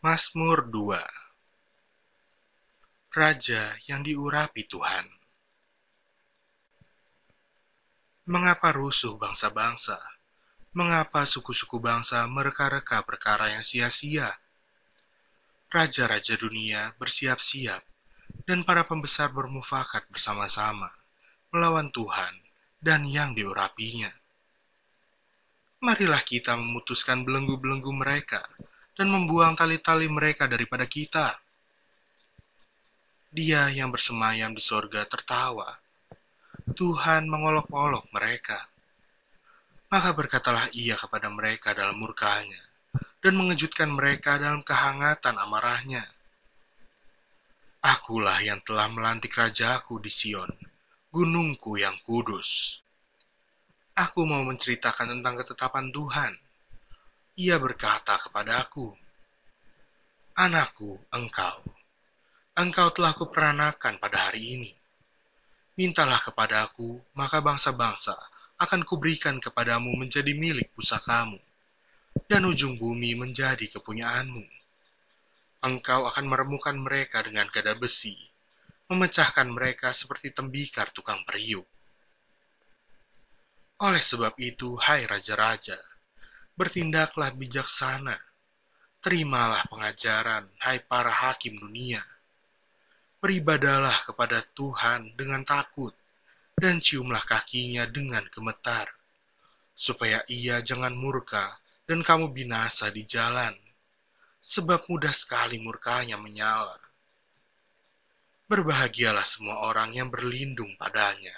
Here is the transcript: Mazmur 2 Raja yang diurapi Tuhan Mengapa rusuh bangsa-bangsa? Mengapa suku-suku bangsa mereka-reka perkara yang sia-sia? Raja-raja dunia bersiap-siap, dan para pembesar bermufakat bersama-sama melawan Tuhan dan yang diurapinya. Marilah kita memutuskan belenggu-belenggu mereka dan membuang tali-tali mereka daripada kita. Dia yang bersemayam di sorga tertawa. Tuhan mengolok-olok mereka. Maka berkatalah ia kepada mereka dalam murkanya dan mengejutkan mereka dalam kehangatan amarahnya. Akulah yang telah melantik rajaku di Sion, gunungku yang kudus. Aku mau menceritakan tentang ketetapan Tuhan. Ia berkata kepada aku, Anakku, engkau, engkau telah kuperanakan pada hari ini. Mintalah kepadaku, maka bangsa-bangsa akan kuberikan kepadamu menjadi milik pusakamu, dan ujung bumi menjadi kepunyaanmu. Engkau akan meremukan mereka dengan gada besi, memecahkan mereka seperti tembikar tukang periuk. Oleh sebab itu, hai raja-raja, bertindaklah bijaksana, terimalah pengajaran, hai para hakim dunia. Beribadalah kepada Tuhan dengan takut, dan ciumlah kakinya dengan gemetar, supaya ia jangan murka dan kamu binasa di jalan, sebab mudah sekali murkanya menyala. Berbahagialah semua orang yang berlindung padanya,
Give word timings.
Mazmur 0.00 0.64
2 0.72 0.96
Raja 3.12 3.76
yang 3.84 4.00
diurapi 4.00 4.64
Tuhan 4.64 5.04
Mengapa 8.24 8.72
rusuh 8.72 9.20
bangsa-bangsa? 9.20 10.00
Mengapa 10.72 11.28
suku-suku 11.28 11.84
bangsa 11.84 12.24
mereka-reka 12.32 13.04
perkara 13.04 13.52
yang 13.52 13.60
sia-sia? 13.60 14.32
Raja-raja 15.68 16.40
dunia 16.40 16.96
bersiap-siap, 16.96 17.84
dan 18.48 18.64
para 18.64 18.88
pembesar 18.88 19.28
bermufakat 19.36 20.08
bersama-sama 20.08 20.88
melawan 21.52 21.92
Tuhan 21.92 22.40
dan 22.80 23.04
yang 23.04 23.36
diurapinya. 23.36 24.08
Marilah 25.84 26.24
kita 26.24 26.56
memutuskan 26.56 27.20
belenggu-belenggu 27.28 27.92
mereka 27.92 28.40
dan 29.00 29.08
membuang 29.08 29.56
tali-tali 29.56 30.12
mereka 30.12 30.44
daripada 30.44 30.84
kita. 30.84 31.32
Dia 33.32 33.72
yang 33.72 33.88
bersemayam 33.88 34.52
di 34.52 34.60
sorga 34.60 35.08
tertawa. 35.08 35.72
Tuhan 36.76 37.24
mengolok-olok 37.24 38.12
mereka. 38.12 38.60
Maka 39.88 40.12
berkatalah 40.12 40.68
ia 40.76 41.00
kepada 41.00 41.32
mereka 41.32 41.72
dalam 41.72 41.96
murkanya 41.96 42.60
dan 43.24 43.40
mengejutkan 43.40 43.88
mereka 43.88 44.36
dalam 44.36 44.60
kehangatan 44.60 45.32
amarahnya. 45.40 46.04
Akulah 47.80 48.36
yang 48.44 48.60
telah 48.60 48.92
melantik 48.92 49.32
rajaku 49.32 49.96
di 49.96 50.12
Sion, 50.12 50.52
gunungku 51.08 51.80
yang 51.80 51.96
kudus. 52.04 52.84
Aku 53.96 54.28
mau 54.28 54.44
menceritakan 54.44 55.16
tentang 55.16 55.40
ketetapan 55.40 55.88
Tuhan. 55.88 56.49
Ia 57.40 57.56
berkata 57.56 58.20
kepada 58.20 58.60
aku, 58.60 58.92
Anakku, 60.36 61.00
engkau, 61.08 61.64
engkau 62.52 62.92
telah 62.92 63.16
kuperanakan 63.16 63.96
pada 63.96 64.28
hari 64.28 64.60
ini. 64.60 64.72
Mintalah 65.72 66.20
kepadaku, 66.20 67.00
maka 67.16 67.40
bangsa-bangsa 67.40 68.12
akan 68.60 68.84
kuberikan 68.84 69.40
kepadamu 69.40 69.88
menjadi 69.96 70.36
milik 70.36 70.68
pusakamu, 70.76 71.40
dan 72.28 72.44
ujung 72.44 72.76
bumi 72.76 73.16
menjadi 73.16 73.72
kepunyaanmu. 73.72 74.44
Engkau 75.64 76.04
akan 76.12 76.28
meremukan 76.28 76.76
mereka 76.76 77.24
dengan 77.24 77.48
gada 77.48 77.72
besi, 77.72 78.20
memecahkan 78.92 79.48
mereka 79.48 79.96
seperti 79.96 80.28
tembikar 80.28 80.92
tukang 80.92 81.24
periuk. 81.24 81.64
Oleh 83.80 84.04
sebab 84.04 84.36
itu, 84.36 84.76
hai 84.76 85.08
raja-raja, 85.08 85.80
bertindaklah 86.60 87.32
bijaksana, 87.32 88.20
terimalah 89.00 89.64
pengajaran, 89.72 90.44
hai 90.60 90.76
para 90.84 91.08
hakim 91.08 91.56
dunia. 91.56 92.04
Beribadalah 93.16 93.96
kepada 94.04 94.44
Tuhan 94.52 95.16
dengan 95.16 95.40
takut, 95.40 95.96
dan 96.60 96.76
ciumlah 96.76 97.24
kakinya 97.24 97.88
dengan 97.88 98.20
gemetar, 98.28 98.92
supaya 99.72 100.20
ia 100.28 100.60
jangan 100.60 100.92
murka 100.92 101.56
dan 101.88 102.04
kamu 102.04 102.28
binasa 102.28 102.92
di 102.92 103.08
jalan, 103.08 103.56
sebab 104.44 104.84
mudah 104.92 105.16
sekali 105.16 105.56
murkanya 105.64 106.20
menyala. 106.20 106.76
Berbahagialah 108.52 109.24
semua 109.24 109.64
orang 109.64 109.96
yang 109.96 110.12
berlindung 110.12 110.76
padanya, 110.76 111.32